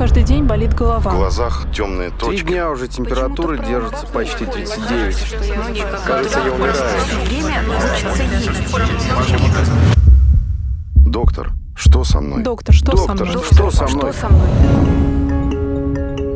[0.00, 1.10] каждый день болит голова.
[1.10, 2.46] В глазах темные Три точки.
[2.46, 5.36] дня уже температура держится почти 39.
[6.06, 6.74] Кажется, я умираю.
[10.94, 12.42] Доктор, что со мной?
[12.42, 13.44] Доктор, что со Доктор, мной?
[13.44, 15.09] что со мной?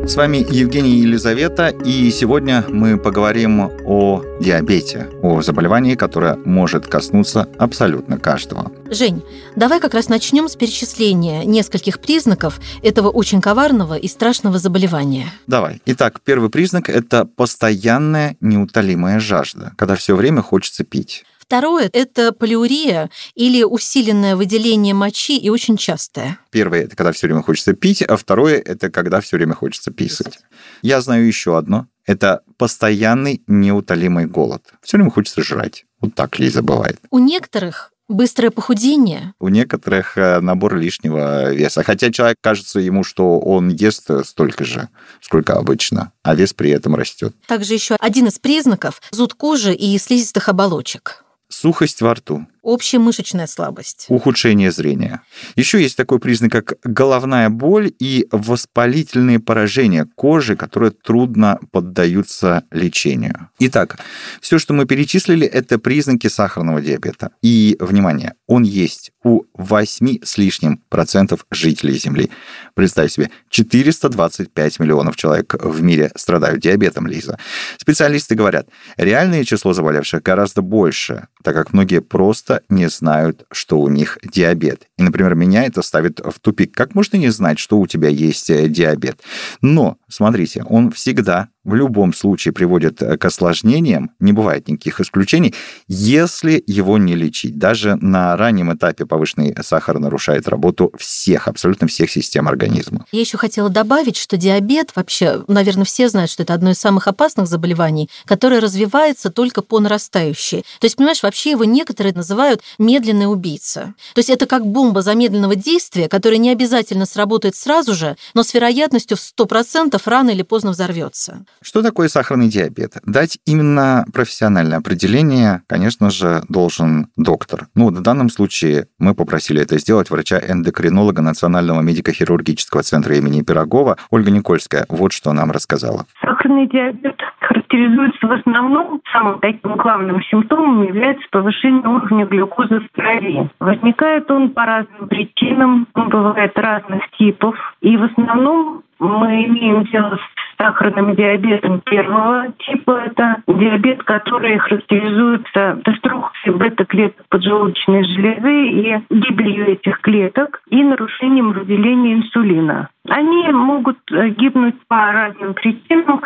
[0.07, 7.49] С вами Евгений Елизавета, и сегодня мы поговорим о диабете, о заболевании, которое может коснуться
[7.59, 8.71] абсолютно каждого.
[8.91, 9.23] Жень,
[9.57, 15.33] давай как раз начнем с перечисления нескольких признаков этого очень коварного и страшного заболевания.
[15.47, 15.81] Давай.
[15.87, 21.25] Итак, первый признак– это постоянная неутолимая жажда, когда все время хочется пить.
[21.47, 26.39] Второе– это полиурия или усиленное выделение мочи и очень частое.
[26.51, 30.39] Первое– это когда все время хочется пить, а второе– это когда все время хочется писать.
[30.81, 31.87] Я знаю еще одно.
[32.07, 34.63] Это постоянный неутолимый голод.
[34.83, 35.85] Все время хочется жрать.
[36.01, 36.99] Вот так Лиза бывает.
[37.11, 41.83] У некоторых быстрое похудение, У некоторых э, набор лишнего веса.
[41.83, 44.89] Хотя человек кажется ему, что он ест столько же,
[45.21, 47.35] сколько обычно, а вес при этом растет.
[47.47, 51.24] также еще один из признаков– зуд кожи и слизистых оболочек.
[51.55, 54.07] Сухость во рту, Общая мышечная слабость.
[54.09, 55.21] ухудшение зрения.
[55.55, 63.51] Еще есть такой признак, как головная боль и воспалительные поражения кожи, которые трудно поддаются лечению.
[63.59, 63.99] Итак,
[64.41, 67.33] все, что мы перечислили, это признаки сахарного диабета.
[67.43, 72.31] И, внимание, он есть у 8 с лишним процентов жителей Земли.
[72.75, 77.39] Представь себе, 425 миллионов человек в мире страдают диабетом, Лиза.
[77.79, 83.89] Специалисты говорят, реальное число заболевших гораздо больше, так как многие просто не знают, что у
[83.89, 84.89] них диабет.
[84.99, 86.75] И, например, меня это ставит в тупик.
[86.75, 89.21] Как можно не знать, что у тебя есть э, диабет?
[89.61, 95.55] Но, смотрите, он всегда в любом случае приводит э, к осложнениям, не бывает никаких исключений,
[95.89, 97.59] если его не лечить.
[97.59, 103.07] Даже на раннем этапе повышенный сахар нарушает работу всех, абсолютно всех систем организма.
[103.13, 107.09] Я еще хотела добавить, что диабет вообще, наверное, все знают, что это одно из самых
[107.09, 110.65] опасных заболеваний, которое развивается только по нарастающей.
[110.81, 112.44] То есть, понимаешь, вообще его некоторые называют
[112.79, 113.95] медленный убийца.
[114.15, 118.55] То есть это как бомба замедленного действия, которая не обязательно сработает сразу же, но с
[118.55, 121.45] вероятностью в 100% рано или поздно взорвется.
[121.63, 122.95] Что такое сахарный диабет?
[123.05, 127.69] Дать именно профессиональное определение, конечно же, должен доктор.
[127.75, 134.31] Ну, в данном случае мы попросили это сделать врача-эндокринолога Национального медико-хирургического центра имени Пирогова Ольга
[134.31, 134.87] Никольская.
[134.89, 136.07] Вот что нам рассказала.
[136.21, 143.49] Сахарный диабет характеризуется в основном, самым таким главным симптомом является повышение уровня глюкозы в крови.
[143.61, 147.57] Возникает он по разным причинам, он бывает разных типов.
[147.81, 153.03] И в основном мы имеем дело с сахарным диабетом первого типа.
[153.07, 162.15] Это диабет, который характеризуется деструкцией бета-клеток поджелудочной железы и гибелью этих клеток и нарушением выделения
[162.15, 162.89] инсулина.
[163.09, 166.23] Они могут э, гибнуть по разным причинам.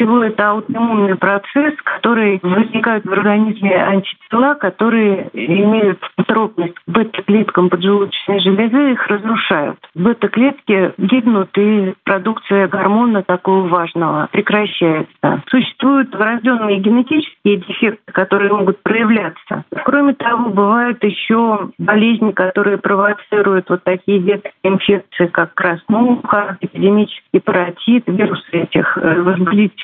[0.00, 8.40] Всего это аутоиммунный процесс, который возникает в организме антитела, которые имеют способность к бета-клеткам поджелудочной
[8.40, 9.78] железы, их разрушают.
[9.94, 15.42] Бета-клетки гибнут, и продукция гормона такого важного прекращается.
[15.50, 19.64] Существуют врожденные генетические дефекты, которые могут проявляться.
[19.84, 28.04] Кроме того, бывают еще болезни, которые провоцируют вот такие детские инфекции, как краснуха, эпидемический паротит,
[28.06, 29.20] вирусы этих э,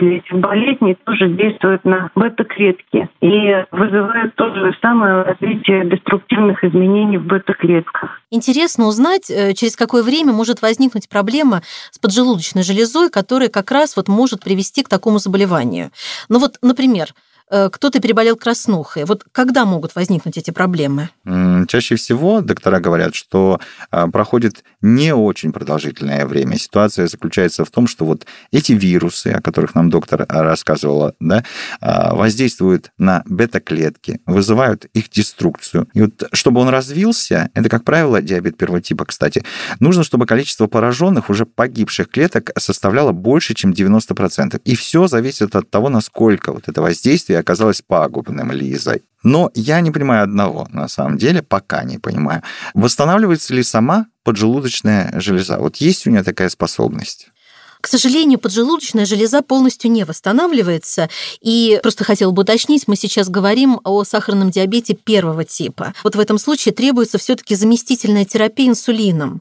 [0.06, 7.18] возбудителей этих болезней тоже действуют на бета-клетки и вызывают то же самое развитие деструктивных изменений
[7.18, 8.20] в бета-клетках.
[8.30, 13.96] Интересно узнать, э, через какое время может возникнуть проблема с поджелудочной железой, которая как раз
[13.96, 15.90] вот может привести к такому заболеванию.
[16.28, 17.08] Ну вот, например,
[17.48, 19.04] кто-то переболел краснухой.
[19.04, 21.10] Вот когда могут возникнуть эти проблемы?
[21.68, 26.58] Чаще всего доктора говорят, что а, проходит не очень продолжительное время.
[26.58, 31.44] Ситуация заключается в том, что вот эти вирусы, о которых нам доктор а, рассказывала, да,
[31.80, 35.88] а, воздействуют на бета-клетки, вызывают их деструкцию.
[35.92, 39.44] И вот чтобы он развился, это, как правило, диабет первого типа, кстати,
[39.80, 44.60] нужно, чтобы количество пораженных, уже погибших клеток составляло больше, чем 90%.
[44.64, 49.02] И все зависит от того, насколько вот это воздействие оказалось пагубным Лизой.
[49.22, 52.42] Но я не понимаю одного, на самом деле, пока не понимаю.
[52.74, 55.58] Восстанавливается ли сама поджелудочная железа?
[55.58, 57.28] Вот есть у нее такая способность?
[57.80, 61.08] К сожалению, поджелудочная железа полностью не восстанавливается.
[61.40, 65.94] И просто хотела бы уточнить, мы сейчас говорим о сахарном диабете первого типа.
[66.02, 69.40] Вот в этом случае требуется все таки заместительная терапия инсулином.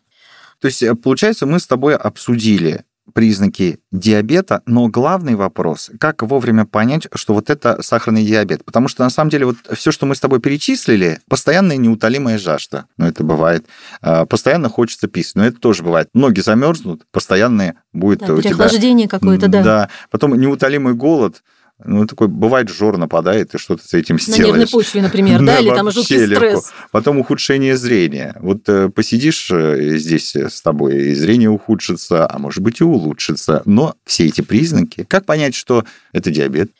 [0.60, 2.84] То есть, э, получается, мы с тобой обсудили
[3.14, 8.66] признаки диабета, но главный вопрос, как вовремя понять, что вот это сахарный диабет.
[8.66, 12.86] Потому что на самом деле вот все, что мы с тобой перечислили, постоянная неутолимая жажда,
[12.98, 13.66] ну это бывает,
[14.02, 16.10] а, постоянно хочется писать, но это тоже бывает.
[16.14, 18.52] Ноги замерзнут, постоянные будет Да, у тебя...
[18.52, 19.64] переохлаждение какое-то, да.
[19.64, 21.44] Да, потом неутолимый голод,
[21.84, 24.46] ну, такой, бывает, жор нападает, и что ты с этим На сделаешь.
[24.48, 26.72] нервной почве, например, да, или там жуткий стресс.
[26.92, 28.36] Потом ухудшение зрения.
[28.40, 33.62] Вот э, посидишь э, здесь с тобой, и зрение ухудшится, а может быть и улучшится.
[33.66, 35.84] Но все эти признаки, как понять, что
[36.14, 36.72] это диабет?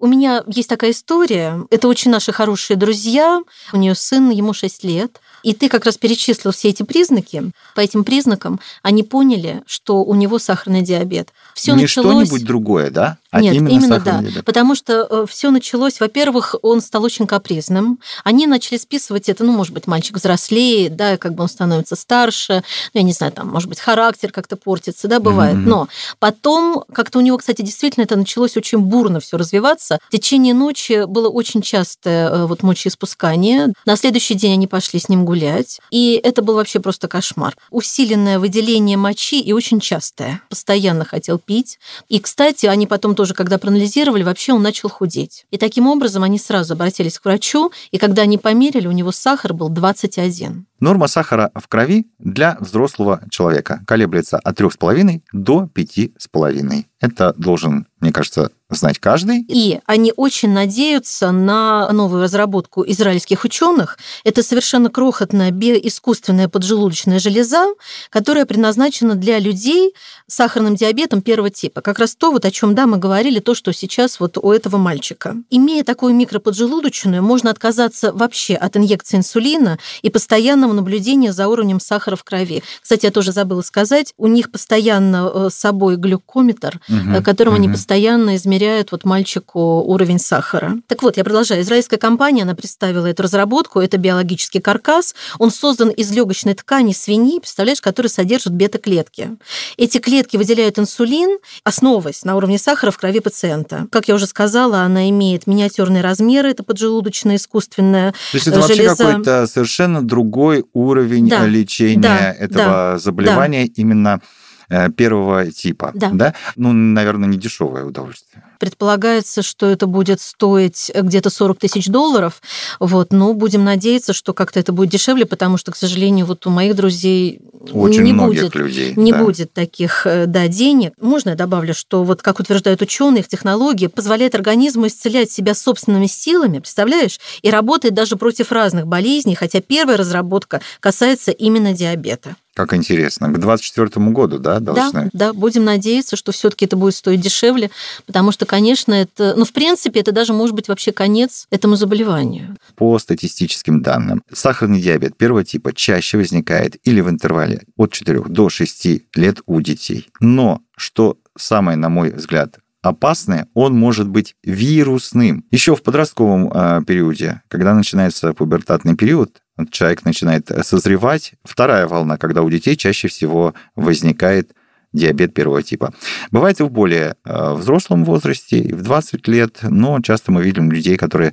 [0.00, 1.64] У меня есть такая история.
[1.70, 3.42] Это очень наши хорошие друзья.
[3.72, 5.20] У нее сын, ему 6 лет.
[5.42, 7.52] И ты как раз перечислил все эти признаки.
[7.74, 11.30] По этим признакам они поняли, что у него сахарный диабет.
[11.54, 12.26] Все Не началось...
[12.28, 13.18] что-нибудь другое, да?
[13.30, 14.20] А Нет, именно, именно, да.
[14.20, 14.44] диабет.
[14.44, 18.00] Потому что все началось, во-первых, он стал очень капризным.
[18.22, 22.62] Они начали списывать это, ну, может быть, мальчик взрослеет, да, как бы он становится старше,
[22.92, 25.56] ну, я не знаю, там, может быть, характер как-то портится, да, бывает.
[25.56, 25.68] Мгм.
[25.68, 25.88] Но
[26.18, 29.89] потом, как-то у него, кстати, действительно это началось очень бурно все развиваться.
[29.98, 33.72] В течение ночи было очень частое э, вот мочеиспускание.
[33.86, 37.56] На следующий день они пошли с ним гулять, и это был вообще просто кошмар.
[37.70, 40.42] Усиленное выделение мочи и очень частое.
[40.48, 41.78] Постоянно хотел пить.
[42.08, 45.46] И, кстати, они потом тоже, когда проанализировали, вообще он начал худеть.
[45.50, 49.54] И таким образом они сразу обратились к врачу, и когда они померили, у него сахар
[49.54, 50.66] был 21.
[50.80, 56.84] Норма сахара в крови для взрослого человека колеблется от 3,5 до 5,5.
[57.00, 59.44] Это должен, мне кажется, знать каждый.
[59.48, 63.98] И они очень надеются на новую разработку израильских ученых.
[64.22, 67.66] Это совершенно крохотная биоискусственная поджелудочная железа,
[68.10, 69.94] которая предназначена для людей
[70.26, 71.80] с сахарным диабетом первого типа.
[71.80, 74.76] Как раз то, вот о чем да, мы говорили, то, что сейчас вот у этого
[74.76, 75.36] мальчика.
[75.50, 82.16] Имея такую микроподжелудочную, можно отказаться вообще от инъекции инсулина и постоянного наблюдения за уровнем сахара
[82.16, 82.62] в крови.
[82.82, 87.68] Кстати, я тоже забыла сказать, у них постоянно э, с собой глюкометр, э, которым они
[87.68, 87.76] мгм.
[87.76, 90.78] постоянно измеряют вот мальчику уровень сахара.
[90.86, 91.62] Так вот, я продолжаю.
[91.62, 95.14] Израильская компания, она представила эту разработку, это биологический каркас.
[95.38, 99.36] Он создан из легочной ткани свиньи, представляешь, которые содержат бета-клетки.
[99.76, 103.86] Эти клетки выделяют инсулин, основываясь на уровне сахара в крови пациента.
[103.90, 108.12] Как я уже сказала, она имеет миниатюрные размеры, это поджелудочная искусственная.
[108.12, 109.04] То есть это вообще железа.
[109.04, 114.20] какой-то совершенно другой уровень Да, лечения да, этого заболевания именно
[114.68, 115.92] э, первого типа.
[115.94, 116.34] Да.
[116.56, 118.44] Ну, наверное, не дешевое удовольствие.
[118.60, 122.42] Предполагается, что это будет стоить где-то 40 тысяч долларов.
[122.78, 126.50] Вот, но будем надеяться, что как-то это будет дешевле, потому что, к сожалению, вот у
[126.50, 127.40] моих друзей
[127.72, 128.54] Очень не будет.
[128.54, 128.92] людей.
[128.96, 129.24] Не да.
[129.24, 130.92] будет таких э, да, денег.
[131.00, 136.06] Можно я добавлю, что вот как утверждают ученые, их технология позволяет организму исцелять себя собственными
[136.06, 137.18] силами, представляешь?
[137.40, 142.36] И работает даже против разных болезней, хотя первая разработка касается именно диабета.
[142.54, 143.28] Как интересно.
[143.28, 145.08] К 2024 году, да, Да, должны?
[145.12, 147.70] да, будем надеяться, что все-таки это будет стоить дешевле,
[148.06, 152.56] потому что, конечно, это, ну, в принципе, это даже может быть вообще конец этому заболеванию.
[152.74, 158.48] По статистическим данным, сахарный диабет первого типа чаще возникает или в интервале от 4 до
[158.48, 160.08] 6 лет у детей.
[160.18, 165.44] Но, что самое, на мой взгляд, опасное, он может быть вирусным.
[165.52, 171.34] Еще в подростковом э, периоде, когда начинается пубертатный период, человек начинает созревать.
[171.44, 174.50] Вторая волна, когда у детей чаще всего возникает
[174.92, 175.92] диабет первого типа.
[176.30, 180.70] Бывает и в более э, взрослом возрасте, и в 20 лет, но часто мы видим
[180.70, 181.32] людей, которые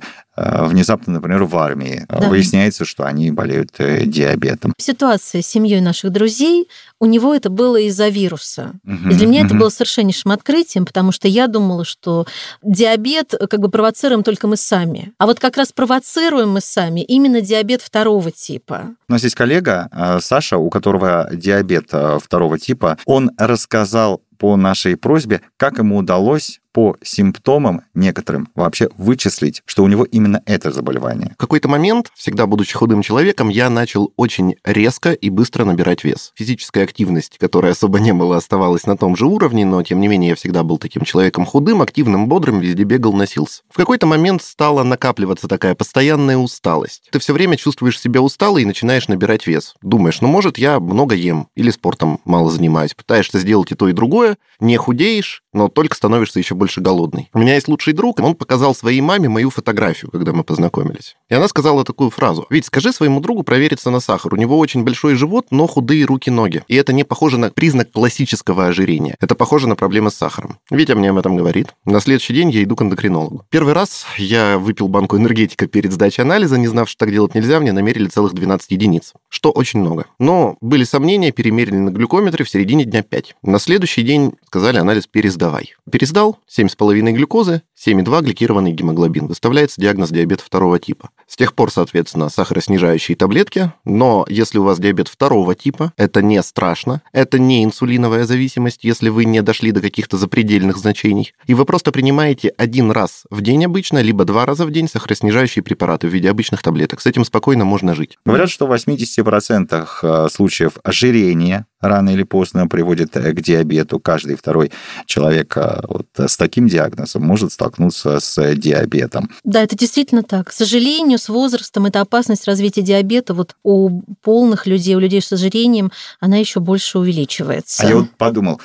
[0.66, 2.28] внезапно, например, в армии, э, Да.
[2.28, 4.72] выясняется, что они болеют э, диабетом.
[4.78, 6.68] Ситуация с семьей наших друзей,
[7.00, 8.72] у него это было из-за вируса.
[8.84, 9.60] Мгм, И для меня это мгм.
[9.60, 12.26] было совершеннейшим открытием, потому что я думала, что
[12.62, 15.12] диабет э, как бы провоцируем только мы сами.
[15.18, 18.94] А вот как раз провоцируем мы сами именно диабет второго типа.
[19.08, 22.98] У нас есть коллега э, Саша, у которого диабет э, второго типа.
[23.06, 29.88] Он рассказал по нашей просьбе, как ему удалось по симптомам некоторым вообще вычислить, что у
[29.88, 31.32] него именно это заболевание.
[31.34, 36.32] В какой-то момент, всегда будучи худым человеком, я начал очень резко и быстро набирать вес.
[36.36, 40.30] Физическая активность, которая особо не была, оставалась на том же уровне, но тем не менее
[40.30, 43.62] я всегда был таким человеком худым, активным, бодрым, везде бегал, носился.
[43.70, 47.08] В какой-то момент стала накапливаться такая постоянная усталость.
[47.10, 49.74] Ты все время чувствуешь себя усталой и начинаешь набирать вес.
[49.82, 52.94] Думаешь, ну может я много ем или спортом мало занимаюсь.
[52.94, 57.28] Пытаешься сделать и то, и другое, не худеешь, но только становишься еще больше голодный.
[57.32, 61.16] У меня есть лучший друг, он показал своей маме мою фотографию, когда мы познакомились.
[61.28, 62.46] И она сказала такую фразу.
[62.50, 64.34] Ведь скажи своему другу провериться на сахар.
[64.34, 66.62] У него очень большой живот, но худые руки-ноги.
[66.68, 69.16] И это не похоже на признак классического ожирения.
[69.20, 70.58] Это похоже на проблемы с сахаром.
[70.70, 71.74] Витя мне об этом говорит.
[71.84, 73.44] На следующий день я иду к эндокринологу.
[73.50, 77.60] Первый раз я выпил банку энергетика перед сдачей анализа, не знав, что так делать нельзя,
[77.60, 80.06] мне намерили целых 12 единиц, что очень много.
[80.18, 83.36] Но были сомнения, перемерили на глюкометре в середине дня 5.
[83.42, 85.06] На следующий день сказали анализ
[85.48, 85.74] пересдавай.
[85.90, 89.26] Пересдал, 7,5 глюкозы, 7,2 гликированный гемоглобин.
[89.26, 91.10] Выставляется диагноз диабета второго типа.
[91.26, 96.42] С тех пор, соответственно, сахароснижающие таблетки, но если у вас диабет второго типа, это не
[96.42, 101.64] страшно, это не инсулиновая зависимость, если вы не дошли до каких-то запредельных значений, и вы
[101.64, 106.12] просто принимаете один раз в день обычно, либо два раза в день сахароснижающие препараты в
[106.12, 107.00] виде обычных таблеток.
[107.00, 108.18] С этим спокойно можно жить.
[108.24, 114.00] Говорят, что в 80% э, случаев ожирения рано или поздно приводит э, к диабету.
[114.00, 114.72] Каждый второй
[115.06, 119.30] человек э, вот с таким диагнозом может столкнуться с диабетом.
[119.44, 120.48] Да, это действительно так.
[120.48, 125.32] К сожалению, с возрастом эта опасность развития диабета вот у полных людей, у людей с
[125.32, 127.82] ожирением, она еще больше увеличивается.
[127.82, 128.60] А я вот подумал,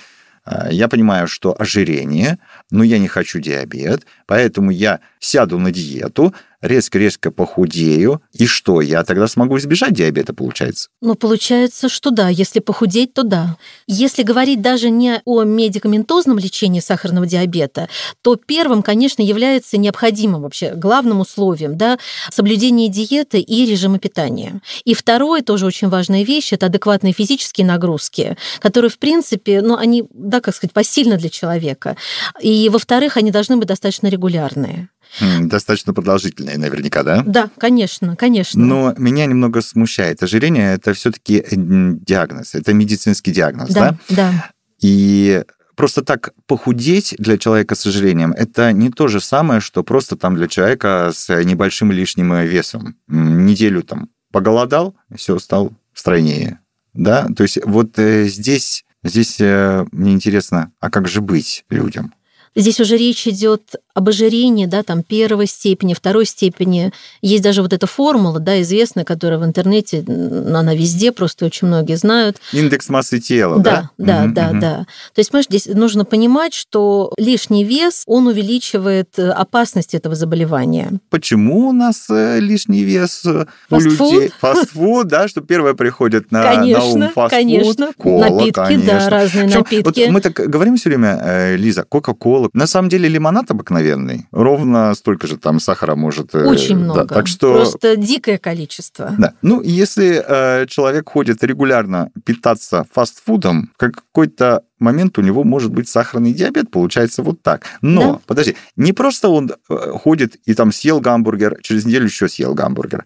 [0.71, 2.37] я понимаю, что ожирение,
[2.69, 9.03] но я не хочу диабет, поэтому я сяду на диету, резко-резко похудею, и что, я
[9.03, 10.87] тогда смогу избежать диабета, получается?
[11.01, 12.29] Ну, получается, что да.
[12.29, 13.57] Если похудеть, то да.
[13.85, 17.89] Если говорить даже не о медикаментозном лечении сахарного диабета,
[18.21, 21.99] то первым, конечно, является необходимым вообще главным условием да,
[22.31, 24.61] соблюдение диеты и режима питания.
[24.85, 30.05] И второе, тоже очень важная вещь, это адекватные физические нагрузки, которые, в принципе, ну, они,
[30.13, 31.97] да, как сказать, посильны для человека.
[32.41, 34.89] И, во-вторых, они должны быть достаточно регулярные.
[35.19, 37.23] Достаточно продолжительные, наверняка, да?
[37.25, 38.63] Да, конечно, конечно.
[38.63, 40.23] Но меня немного смущает.
[40.23, 43.97] Ожирение– это все-таки диагноз, это медицинский диагноз, да?
[44.09, 44.49] Да, да.
[44.81, 45.43] И
[45.75, 50.35] просто так похудеть для человека с ожирением– это не то же самое, что просто там
[50.35, 52.95] для человека с небольшим лишним весом.
[53.07, 56.59] Неделю там поголодал, все, стал стройнее.
[56.93, 57.27] Да?
[57.35, 62.13] То есть вот э, здесь, здесь э, мне интересно, а как же быть людям?
[62.55, 66.91] Здесь уже речь идет об ожирении, да, там первой степени, второй степени.
[67.21, 71.95] Есть даже вот эта формула, да, известная, которая в интернете, она везде, просто очень многие
[71.95, 72.37] знают.
[72.51, 73.91] Индекс массы тела, да?
[73.97, 74.59] Да, да, угу, да, угу.
[74.59, 74.77] да.
[75.13, 80.99] То есть, понимаешь, здесь нужно понимать, что лишний вес, он увеличивает э, опасность этого заболевания.
[81.09, 84.31] Почему у нас э, лишний вес э, у людей?
[84.39, 87.29] Фастфуд, да, что первое приходит на, конечно, на ум фастфуд.
[87.29, 88.85] Конечно, кола, напитки, конечно.
[88.85, 89.99] да, разные Причем, напитки.
[90.01, 92.42] Вот мы так говорим все время, Лиза, Кока-Кола.
[92.53, 94.27] На самом деле лимонад обыкновенный.
[94.31, 96.35] Ровно столько же там сахара может...
[96.35, 97.05] Э, Очень много.
[97.05, 97.53] Да, так что...
[97.53, 99.13] Просто дикое количество.
[99.17, 99.33] Да.
[99.41, 105.87] Ну, если э, человек ходит регулярно питаться фастфудом, в какой-то момент у него может быть
[105.87, 107.63] сахарный диабет, получается вот так.
[107.81, 108.19] Но, да.
[108.25, 113.05] подожди, не просто он э, ходит и там съел гамбургер, через неделю еще съел гамбургер,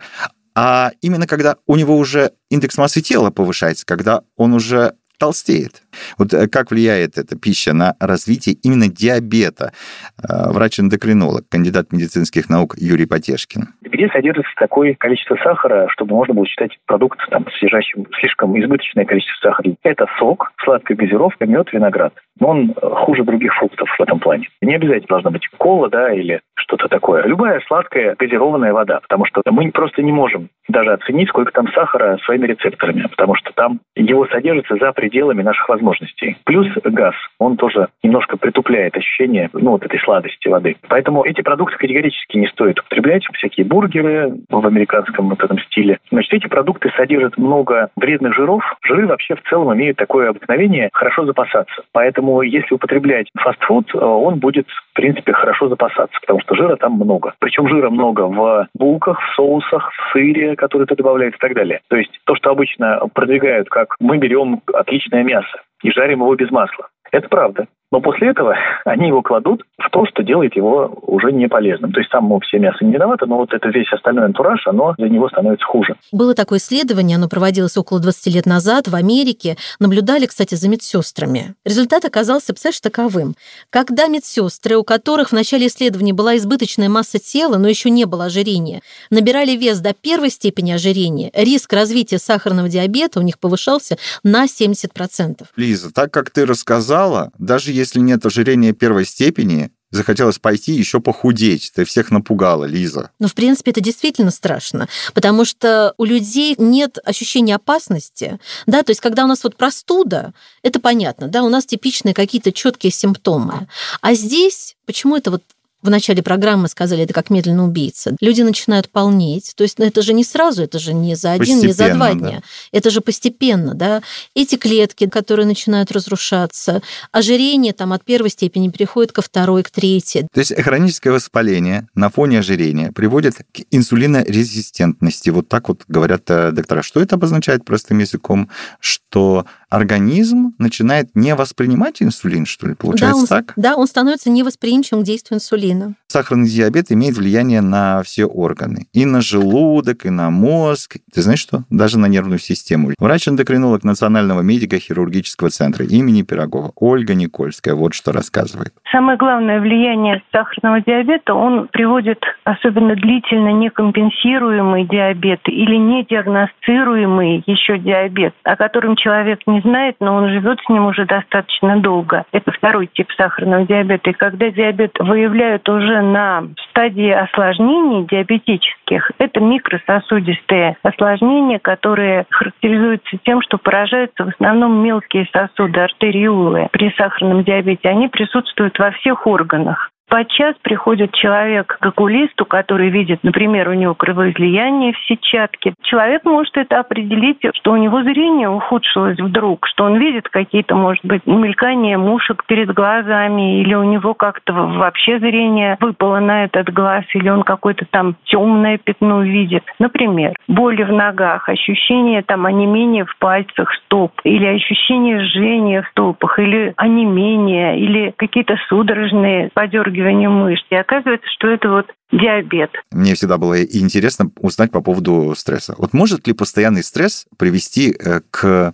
[0.55, 5.83] а именно когда у него уже индекс массы тела повышается, когда он уже толстеет.
[6.17, 9.71] Вот э, как влияет эта пища на развитие именно диабета?
[10.17, 13.67] Э, врач-эндокринолог, кандидат медицинских наук Юрий Потешкин.
[13.81, 19.49] Где содержится такое количество сахара, чтобы можно было считать продукт, там, содержащим слишком избыточное количество
[19.49, 19.75] сахара?
[19.83, 22.13] Это сок, сладкая газировка, мед, виноград.
[22.39, 24.47] Но он э, хуже других фруктов в этом плане.
[24.61, 27.25] Не обязательно должна быть кола, да, или что-то такое.
[27.25, 32.17] Любая сладкая газированная вода, потому что мы просто не можем даже оценить, сколько там сахара
[32.25, 35.06] своими рецепторами, потому что там его содержится за пределами
[35.43, 36.37] наших возможностей.
[36.45, 40.75] Плюс газ, он тоже немножко притупляет ощущение, ну, вот этой сладости воды.
[40.87, 45.99] Поэтому эти продукты категорически не стоит употреблять, всякие бургеры в американском вот этом стиле.
[46.11, 48.63] Значит, эти продукты содержат много вредных жиров.
[48.85, 51.83] Жиры вообще в целом имеют такое обыкновение хорошо запасаться.
[51.91, 56.93] Поэтому если употреблять фастфуд, э, он будет, в принципе, хорошо запасаться, потому что жира там
[56.93, 57.33] много.
[57.39, 61.81] Причем жира много в булках, в соусах, в сыре, который ты добавляешь и так далее.
[61.89, 64.61] То есть то, что обычно продвигают, как мы берем
[64.97, 66.89] отличное мясо и жарим его без масла.
[67.11, 67.67] Это правда.
[67.91, 71.93] Но после этого они его кладут в то, что делает его уже не полезным.
[71.93, 75.07] То есть само все мясо не виновато, но вот это весь остальной антураж, оно для
[75.07, 75.95] него становится хуже.
[76.11, 79.55] Было такое исследование, оно проводилось около 20 лет назад в Америке.
[79.79, 81.55] Наблюдали, кстати, за медсестрами.
[81.63, 83.35] Результат оказался, представляешь, таковым.
[83.69, 88.25] Когда медсестры, у которых в начале исследования была избыточная масса тела, но еще не было
[88.25, 94.45] ожирения, набирали вес до первой степени ожирения, риск развития сахарного диабета у них повышался на
[94.45, 95.45] 70%.
[95.55, 101.71] Лиза, так как ты рассказала, даже если нет ожирения первой степени, захотелось пойти еще похудеть.
[101.73, 103.11] Ты всех напугала, Лиза.
[103.19, 108.91] Ну, в принципе, это действительно страшно, потому что у людей нет ощущения опасности, да, то
[108.91, 113.67] есть когда у нас вот простуда, это понятно, да, у нас типичные какие-то четкие симптомы,
[114.01, 115.43] а здесь почему это вот
[115.81, 118.15] в начале программы сказали, это как медленно убийца.
[118.19, 119.53] Люди начинают полнеть.
[119.55, 122.13] То есть ну, это же не сразу, это же не за один, не за два
[122.13, 122.41] дня.
[122.41, 122.41] Да.
[122.71, 124.01] Это же постепенно, да.
[124.35, 126.81] Эти клетки, которые начинают разрушаться,
[127.11, 130.27] ожирение там от первой степени переходит ко второй, к третьей.
[130.33, 135.29] То есть хроническое воспаление на фоне ожирения приводит к инсулинорезистентности.
[135.29, 136.81] Вот так вот говорят э, доктора.
[136.81, 138.49] Что это обозначает простым языком?
[138.79, 143.53] Что организм начинает не воспринимать инсулин, что ли, получается да, он, так?
[143.55, 145.93] Да, он становится невосприимчивым к действию инсулина.
[146.07, 148.87] Сахарный диабет имеет влияние на все органы.
[148.93, 150.97] И на желудок, и на мозг.
[151.13, 151.63] Ты знаешь что?
[151.69, 152.91] Даже на нервную систему.
[152.97, 158.73] Врач-эндокринолог Национального медико-хирургического центра имени Пирогова Ольга Никольская вот что рассказывает.
[158.91, 168.33] Самое главное влияние сахарного диабета, он приводит особенно длительно некомпенсируемый диабет или недиагностируемый еще диабет,
[168.43, 172.25] о котором человек не знает, но он живет с ним уже достаточно долго.
[172.31, 174.09] Это второй тип сахарного диабета.
[174.09, 183.41] И когда диабет выявляют уже на стадии осложнений диабетических, это микрососудистые осложнения, которые характеризуются тем,
[183.41, 187.89] что поражаются в основном мелкие сосуды, артериулы при сахарном диабете.
[187.89, 189.91] Они присутствуют во всех органах.
[190.09, 195.73] Подчас приходит человек к окулисту, который видит, например, у него кровоизлияние в сетчатке.
[195.81, 201.03] Человек может это определить, что у него зрение ухудшилось вдруг, что он видит какие-то, может
[201.03, 207.03] быть, мелькания мушек перед глазами, или у него как-то вообще зрение выпало на этот глаз,
[207.13, 209.63] или он какое-то там темное пятно видит.
[209.77, 216.39] Например, боли в ногах, ощущение там онемения в пальцах стоп, или ощущение жжения в стопах,
[216.39, 220.63] или онемение, или какие-то судорожные подергивания подергиванием мышц.
[220.69, 222.71] И оказывается, что это вот диабет.
[222.91, 225.75] Мне всегда было интересно узнать по поводу стресса.
[225.77, 228.73] Вот может ли постоянный стресс привести э, к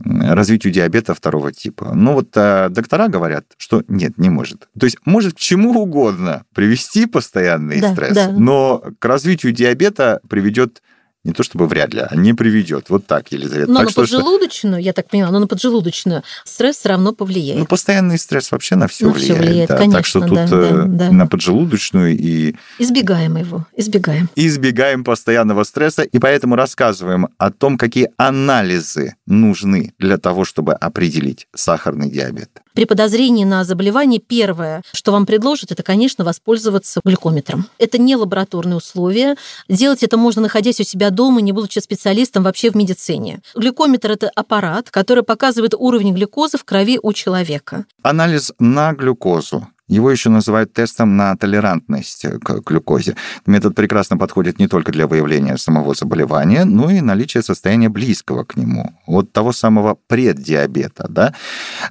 [0.00, 1.92] развитию диабета второго типа.
[1.94, 4.68] Ну вот а, доктора говорят, что нет, не может.
[4.78, 8.30] То есть может к чему угодно привести постоянный да, стресс, да.
[8.30, 10.82] но к развитию диабета приведет
[11.24, 12.90] не то чтобы вряд ли, а не приведет.
[12.90, 13.70] Вот так, Елизавета.
[13.70, 14.82] Но так на что, поджелудочную, что...
[14.82, 17.58] я так понимаю, но на поджелудочную стресс все равно повлияет.
[17.60, 19.38] Ну, постоянный стресс вообще на все на влияет.
[19.38, 19.76] Все влияет да.
[19.76, 22.54] конечно, так что тут да, э, да, на поджелудочную и...
[22.78, 24.30] Избегаем его, избегаем.
[24.36, 31.48] Избегаем постоянного стресса, и поэтому рассказываем о том, какие анализы нужны для того, чтобы определить
[31.54, 32.50] сахарный диабет.
[32.78, 37.66] При подозрении на заболевание первое, что вам предложат, это, конечно, воспользоваться глюкометром.
[37.76, 39.34] Это не лабораторные условия.
[39.68, 43.40] Делать это можно, находясь у себя дома, не будучи специалистом вообще в медицине.
[43.56, 47.84] Глюкометр– это аппарат, который показывает уровень глюкозы в крови у человека.
[48.02, 53.16] Анализ на глюкозу его еще называют тестом на толерантность к глюкозе.
[53.46, 58.56] Метод прекрасно подходит не только для выявления самого заболевания, но и наличия состояния близкого к
[58.56, 61.06] нему, вот того самого преддиабета.
[61.08, 61.34] Да?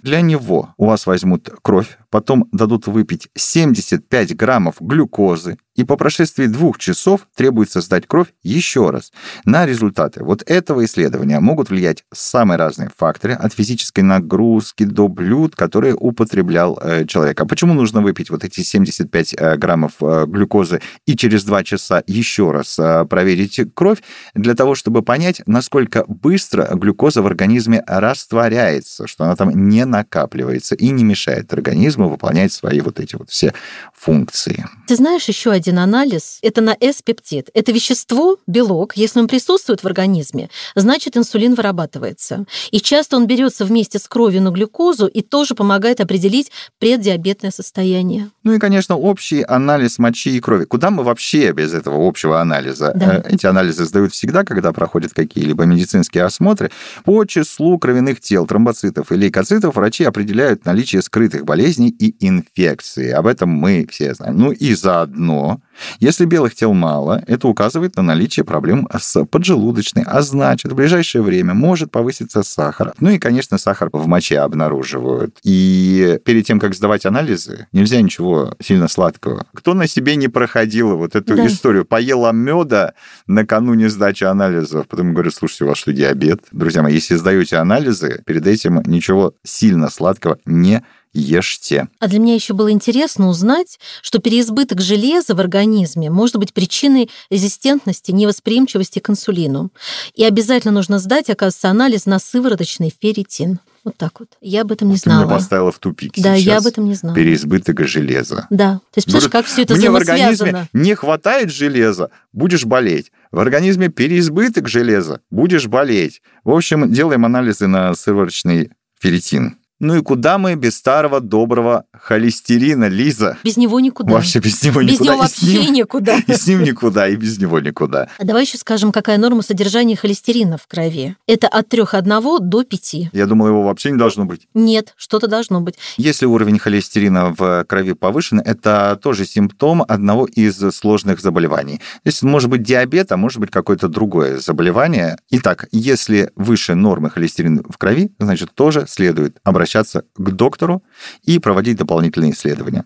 [0.01, 6.47] Для него у вас возьмут кровь, потом дадут выпить 75 граммов глюкозы, и по прошествии
[6.47, 9.11] двух часов требуется сдать кровь еще раз.
[9.45, 15.55] На результаты вот этого исследования могут влиять самые разные факторы, от физической нагрузки до блюд,
[15.55, 17.39] которые употреблял э, человек.
[17.39, 22.03] А почему нужно выпить вот эти 75 э, граммов э, глюкозы и через два часа
[22.07, 24.01] еще раз проверить кровь?
[24.33, 30.73] Для того, чтобы понять, насколько быстро глюкоза в организме растворяется, что она там не накапливается
[30.73, 33.53] и не мешает организму выполнять свои вот эти вот все
[33.93, 34.65] функции.
[34.87, 37.49] Ты знаешь еще один анализ– это на S-пептид.
[37.53, 42.45] Это вещество, белок, если он присутствует в организме, значит, инсулин вырабатывается.
[42.71, 48.29] И часто он берется вместе с кровью на глюкозу и тоже помогает определить преддиабетное состояние.
[48.43, 50.65] Ну и, конечно, общий анализ мочи и крови.
[50.65, 52.93] Куда мы вообще без этого общего анализа?
[52.95, 53.17] Да.
[53.17, 56.71] Э, эти анализы сдают всегда, когда проходят какие-либо медицинские осмотры.
[57.03, 63.11] По числу кровяных тел, тромбоцитов и лейкоцитов врачи определяют наличие скрытых болезней и инфекций.
[63.11, 64.37] Об этом мы все знаем.
[64.37, 65.61] Ну и заодно
[65.99, 71.21] если белых тел мало, это указывает на наличие проблем с поджелудочной, а значит, в ближайшее
[71.21, 72.93] время может повыситься сахар.
[72.99, 75.37] Ну и, конечно, сахар в моче обнаруживают.
[75.43, 79.45] И перед тем, как сдавать анализы, нельзя ничего сильно сладкого.
[79.53, 81.47] Кто на себе не проходил вот эту да.
[81.47, 81.85] историю?
[81.85, 82.93] Поела меда
[83.27, 86.41] накануне сдачи анализов, потом говорю, слушайте, у вас что, диабет?
[86.51, 90.83] Друзья мои, если сдаете анализы, перед этим ничего сильно сладкого не
[91.19, 91.87] ешьте.
[91.99, 97.09] А для меня еще было интересно узнать, что переизбыток железа в организме может быть причиной
[97.29, 99.71] резистентности, невосприимчивости к инсулину.
[100.15, 103.59] И обязательно нужно сдать, оказывается, анализ на сывороточный ферритин.
[103.83, 104.27] Вот так вот.
[104.41, 105.29] Я об этом не Ты меня знала.
[105.31, 106.45] поставила в тупик Да, сейчас.
[106.45, 107.15] я об этом не знала.
[107.15, 108.45] Переизбыток железа.
[108.49, 108.81] Да.
[108.91, 113.13] То есть, представляешь, как все это Мне в организме не хватает железа, будешь болеть.
[113.31, 116.21] В организме переизбыток железа, будешь болеть.
[116.43, 119.57] В общем, делаем анализы на сывороточный ферритин.
[119.79, 123.37] Ну и куда мы без старого доброго холестерина, Лиза?
[123.43, 124.11] Без него никуда.
[124.11, 125.13] Вообще без него Без никуда.
[125.13, 126.17] него И с ним- вообще никуда.
[126.27, 128.07] И с ним никуда, и без него никуда.
[128.17, 131.15] А давай еще скажем, какая норма содержания холестерина в крови.
[131.27, 133.09] Это от 3,1 до 5.
[133.13, 134.47] Я думал, его вообще не должно быть.
[134.55, 135.75] Нет, что-то должно быть.
[135.97, 141.77] Если уровень холестерина в крови повышен, это тоже симптом одного из сложных заболеваний.
[141.77, 145.17] То есть может быть диабет, а может быть какое-то другое заболевание.
[145.29, 150.83] Итак, если выше нормы холестерина в крови, значит тоже следует обращаться к доктору
[151.23, 152.85] и проводить дополнительные исследования.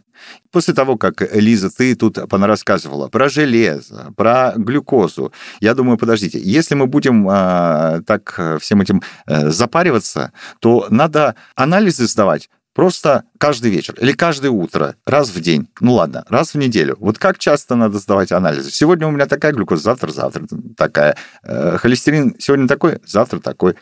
[0.51, 6.75] После того, как, Лиза, ты тут понарассказывала про железо, про глюкозу, я думаю, подождите, если
[6.75, 13.69] мы будем а, так э, всем этим э, запариваться, то надо анализы сдавать Просто каждый
[13.69, 15.67] вечер или каждое утро, раз в день.
[15.81, 16.95] Ну ладно, раз в неделю.
[16.99, 18.71] Вот как часто надо сдавать анализы?
[18.71, 21.17] Сегодня у меня такая глюкоза, завтра, завтра такая.
[21.43, 23.75] Э, Холестерин сегодня такой, завтра такой.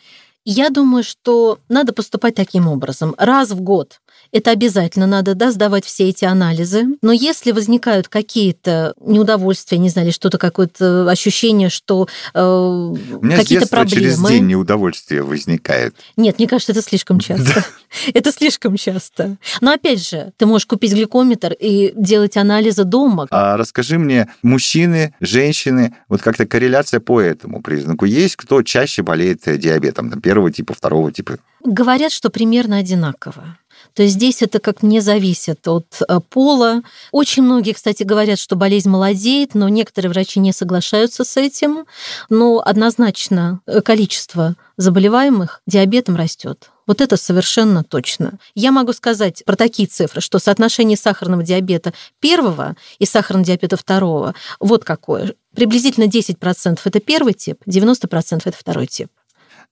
[0.45, 3.13] Я думаю, что надо поступать таким образом.
[3.17, 3.99] Раз в год.
[4.31, 6.85] Это обязательно надо да, сдавать все эти анализы.
[7.01, 12.93] Но если возникают какие-то неудовольствия, не знаю, или что-то, какое-то ощущение, что э,
[13.35, 14.03] какие-то проблемы...
[14.03, 15.95] через день неудовольствие возникает.
[16.17, 17.65] Нет, мне кажется, это слишком часто.
[18.13, 19.37] Это слишком часто.
[19.61, 23.27] Но опять же, ты можешь купить глюкометр и делать анализы дома.
[23.31, 29.47] А расскажи мне, мужчины, женщины, вот как-то корреляция по этому признаку есть, кто чаще болеет
[29.47, 31.39] э, диабетом, там, первого типа, второго типа?
[31.63, 33.57] Говорят, что примерно одинаково.
[33.93, 36.81] То есть здесь это как не зависит от э, пола.
[37.11, 41.85] Очень многие, кстати, говорят, что болезнь молодеет, но некоторые врачи не соглашаются с этим.
[42.29, 46.69] Но однозначно э, количество заболеваемых диабетом растет.
[46.89, 48.39] Вот это совершенно точно.
[48.55, 54.33] Я могу сказать про такие цифры, что соотношение сахарного диабета первого и сахарного диабета второго
[54.59, 55.35] вот какое.
[55.53, 59.09] Приблизительно 10% это первый тип, 90% это второй тип.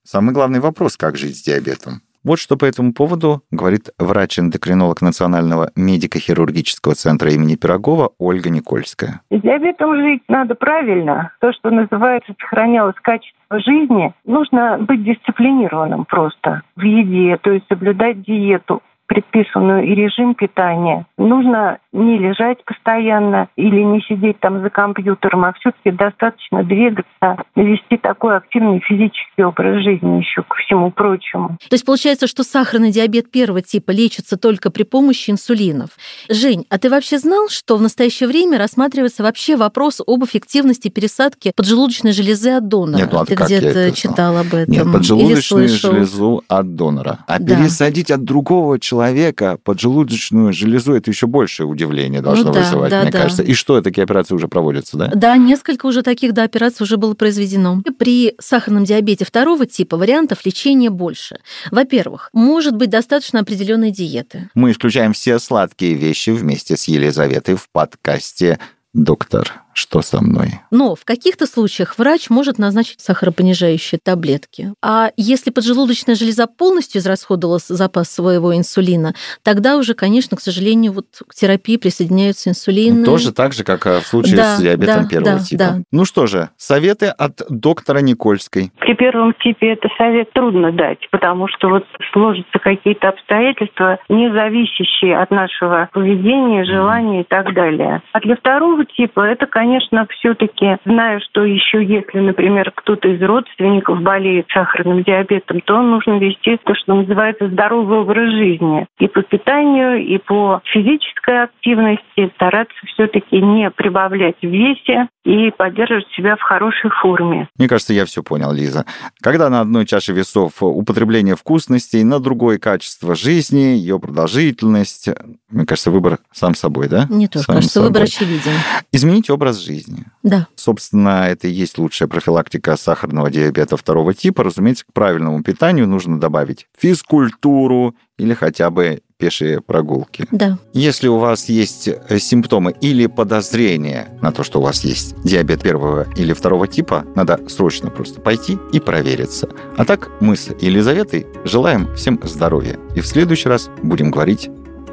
[0.04, 2.04] Самый главный вопрос, как жить с диабетом.
[2.24, 9.22] Вот что по этому поводу говорит врач-эндокринолог Национального медико-хирургического центра имени Пирогова Ольга Никольская.
[9.32, 11.32] С диабетом жить надо правильно.
[11.40, 18.22] То, что называется сохранялось качество жизни, нужно быть дисциплинированным просто в еде, то есть соблюдать
[18.24, 21.06] диету предписанную и режим питания.
[21.18, 27.98] Нужно не лежать постоянно или не сидеть там за компьютером, а все-таки достаточно двигаться, вести
[27.98, 31.58] такой активный физический образ жизни еще ко всему прочему.
[31.70, 35.90] То есть получается, что сахарный диабет первого типа лечится только при помощи инсулинов.
[36.30, 41.52] Жень, а ты вообще знал, что в настоящее время рассматривается вообще вопрос об эффективности пересадки
[41.56, 43.02] поджелудочной железы от донора?
[43.02, 44.74] Нет, ну, а ты где-то читал об этом?
[44.74, 47.20] Нет, поджелудочную железу от донора.
[47.28, 47.56] А Да.
[47.56, 53.02] пересадить от другого человека поджелудочную железу, это еще больше удивления должно Ну да, вызывать, да,
[53.02, 53.22] мне да.
[53.22, 53.44] кажется.
[53.44, 55.12] И что, такие операции уже проводятся, да?
[55.14, 57.82] Да, несколько уже таких да, операций уже было произведено.
[57.98, 61.40] При сахарном диабете второго типа вариантов лечения больше.
[61.72, 64.50] Во-первых, может быть достаточно определенной диеты.
[64.54, 68.60] Мы исключаем все сладкие вещи вместе с Елизаветой в подкасте
[68.94, 74.74] «Доктор, что со мной?» Но в каких-то случаях врач может назначить сахаропонижающие таблетки.
[74.82, 79.14] А если поджелудочная железа полностью израсходовала запас своего инсулина,
[79.44, 83.06] тогда уже, конечно, к сожалению, вот к терапии присоединяются инсулины.
[83.06, 85.64] Тоже так же, как э, в случае Да, с диабетом да, первого да, типа.
[85.64, 85.76] да.
[85.92, 88.72] Ну что же, советы от доктора Никольской.
[88.80, 95.18] При первом типе это совет трудно дать, потому что вот сложатся какие-то обстоятельства, не зависящие
[95.18, 98.02] от нашего поведения, желаний и так далее.
[98.14, 99.67] А для второго типа это, конечно,
[100.10, 106.58] все-таки, зная, что еще если, например, кто-то из родственников болеет сахарным диабетом, то нужно вести
[106.64, 108.86] то, что называется здоровый образ жизни.
[109.00, 116.08] И по питанию, и по физической активности стараться все-таки не прибавлять в весе и поддерживать
[116.16, 117.50] себя в хорошей форме.
[117.58, 118.86] Мне кажется, я все понял, Лиза.
[119.20, 125.10] Когда на одной чаше весов употребление вкусностей, на другой качество жизни, ее продолжительность,
[125.50, 127.08] мне кажется, выбор сам собой, да?
[127.10, 128.38] Мне тоже Сам кажется, выбор собой.
[128.38, 128.58] очевиден.
[128.94, 130.06] Изменить образ жизни.
[130.24, 130.48] Да.
[130.56, 134.46] Собственно, это и есть лучшая профилактика сахарного диабета второго типа.
[134.46, 140.26] Разумеется, к правильному питанию нужно добавить физкультуру или хотя бы пешие прогулки.
[140.32, 140.58] Да.
[140.74, 145.62] Если у вас есть э, симптомы или подозрения на то, что у вас есть диабет
[145.64, 149.50] первого или второго типа, надо срочно просто пойти и провериться.
[149.76, 152.78] А так мы с Елизаветой желаем всем здоровья.
[152.96, 154.50] И в следующий раз будем говорить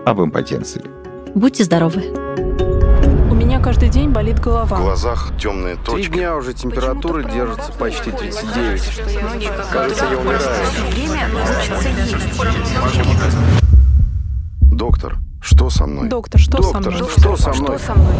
[0.06, 0.82] об импотенции.
[1.34, 2.02] Будьте здоровы.
[3.30, 4.78] У меня каждый день болит В голова.
[4.78, 6.12] глазах темные Три точки.
[6.12, 8.82] дня уже температура держится почти 39.
[9.70, 10.40] Кажется, я умираю.
[14.74, 16.08] Доктор, что со мной?
[16.08, 17.08] Доктор, что со Доктор, мной?
[17.08, 17.78] что со мной?
[17.78, 18.14] Что со мной?